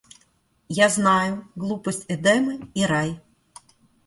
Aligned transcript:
Я 0.77 0.87
знаю: 0.89 1.45
глупость– 1.55 2.05
эдемы 2.15 2.67
и 2.73 2.87
рай! 2.87 3.21